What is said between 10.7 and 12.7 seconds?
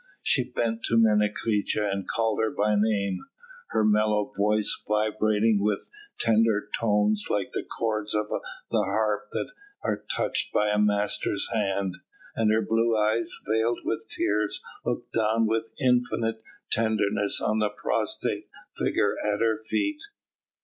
a master hand, and her